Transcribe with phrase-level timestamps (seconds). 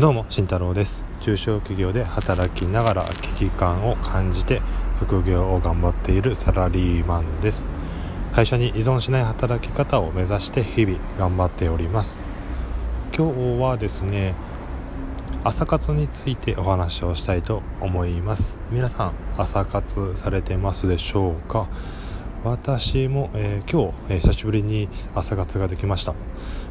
[0.00, 1.04] どうも慎太郎です。
[1.20, 4.62] 中小企業で働きながら危機感を感じて
[4.98, 7.70] 副業を頑張っているサラリーマンです。
[8.32, 12.18] 会社に依存しない働き方を目指して日々頑張っております。
[13.14, 14.34] 今日はですね
[15.44, 18.56] 朝活についてお話をしたいと思います。
[18.70, 21.68] 皆さん朝活されてますでしょうか？
[22.42, 26.14] 私も、えー、今日、えー、久しぶりに朝活ができました。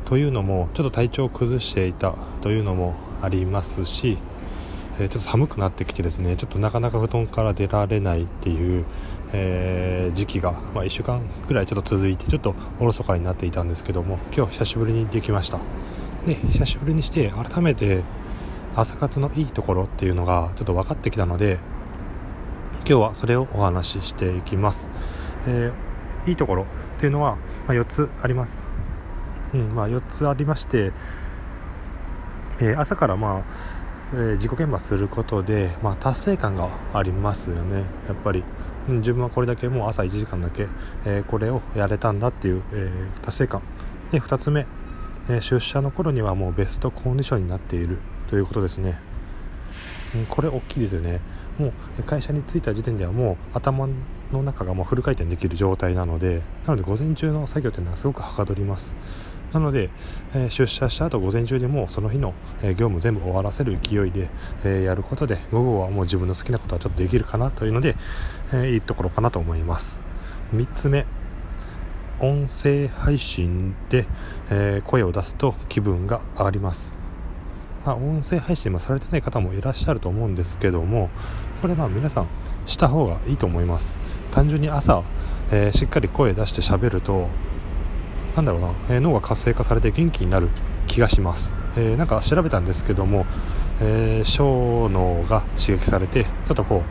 [0.06, 4.18] というのもちょっと体調を崩していたというのもありますし、
[5.00, 8.86] えー、ちょっと寒くなってきてですねちょっとなかなか布団から出られないっていう、
[9.32, 15.60] え時期が、まあ、1週間ぐらいちょっと続いてちょっとおろそかになっていたんですけども今日久しぶりにできました。
[16.26, 18.02] で久しぶりにして改めて
[18.76, 21.60] 朝活のいいところっていうのがちょっと分かってきたので
[22.90, 24.90] 今日はそれをお話ししていきます、
[25.46, 26.66] えー、いいところっ
[27.00, 27.36] ていうのは、
[27.68, 28.66] まあ、4つあります、
[29.54, 30.92] うんまあ、4つありまして、
[32.64, 33.54] えー、朝からまあ、
[34.14, 37.84] えー、自己研磨することで、まあ、達成感がありますよね。
[38.08, 38.44] やっぱり、
[38.88, 40.68] うん、自分はこれだけもう朝1時間だけ、
[41.06, 43.62] えこれをやれたんだっていう、え達成感。
[44.10, 44.66] で2つ目、
[45.30, 48.00] え出社の頃にはもうベストコンディションになっている
[48.32, 49.00] ということですね。
[50.30, 51.20] これ大きいですよね。
[51.58, 53.88] もう会社に着いた時点ではもう頭
[54.32, 58.96] の中がもうフル回転できる状態なのでなので午前中の作業というのはすごくはかどります。
[59.54, 59.90] なので、
[60.34, 64.30] えー、出社した後午前中にもうその日の、え、業務全部終わらせる勢いで、
[64.64, 67.96] えー、やることで午後はもう自分の好きなことはちょっとできるかなというので、
[68.54, 70.04] えいいところかなと思います。
[70.54, 71.06] 3つ目
[72.20, 74.06] 音声配信で、
[74.52, 77.00] え声を出すと気分が上がります。
[77.90, 81.10] まあ、音声配信もされてない方もいらっしゃると思うんですけども
[81.60, 82.28] これまあ皆さん
[82.68, 83.98] した方がいいと思います。
[84.30, 85.02] 単純に朝、
[85.52, 87.30] えー、しっかり声出して喋ると
[88.36, 90.50] なんだろうな、えー、脳が活性化されて元気になる
[90.86, 93.26] 気がします、えー、なんか調べたんですけども、
[93.82, 96.84] え小脳が刺激されてちょっとこ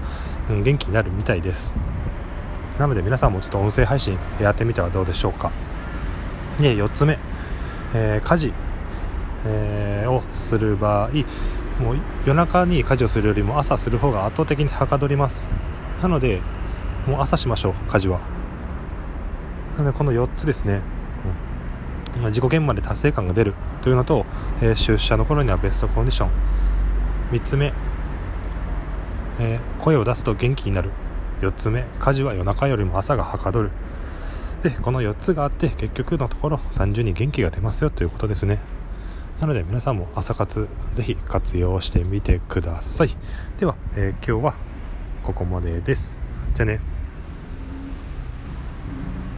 [0.51, 1.73] う、うん、元気になるみたいです。
[2.77, 5.53] なので皆さんもちょっと音声配信やってみてはどうでしょうか。
[6.59, 7.21] で4つ目、
[7.95, 8.53] え家事。
[9.47, 11.11] えー、をする場合
[11.81, 15.47] もう夜中に家事をするよりも朝する方が圧倒的にはかどります。
[16.03, 16.41] なので
[17.07, 18.21] もう朝しましょう家事は。
[19.77, 20.81] なのでこの4つですね、
[22.17, 23.55] うん、自己現場で達成感が出る。
[23.83, 24.27] というのと、
[24.61, 26.31] えー、出社の頃にはベストコンディション。
[27.31, 27.73] 3つ目、
[29.39, 30.91] えー、声を出すと元気になる。
[31.43, 31.85] 4つ目。
[32.01, 33.71] 家事は夜中よりも朝がはかどる。
[34.65, 38.59] でこの4つがあって結局のところ単純に元気が出ますよということですね。
[39.41, 43.11] なので皆さんも朝活ぜひ活用してみてください。
[43.61, 44.55] では、えー、今日は
[45.23, 46.19] ここまでです。
[46.55, 46.98] じゃあね。